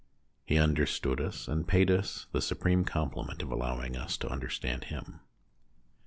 He 0.45 0.57
understood 0.57 1.21
us 1.21 1.47
and 1.47 1.67
paid 1.67 1.91
us 1.91 2.25
the 2.31 2.41
supreme 2.41 2.85
compliment 2.85 3.43
of 3.43 3.51
allowing 3.51 3.95
us 3.95 4.17
to 4.17 4.29
understand 4.29 4.85
him. 4.85 5.19